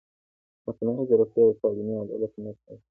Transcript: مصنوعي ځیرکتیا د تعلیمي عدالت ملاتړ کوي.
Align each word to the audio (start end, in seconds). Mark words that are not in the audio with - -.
مصنوعي 0.67 1.03
ځیرکتیا 1.09 1.43
د 1.47 1.51
تعلیمي 1.61 1.95
عدالت 2.03 2.31
ملاتړ 2.37 2.61
کوي. 2.65 2.77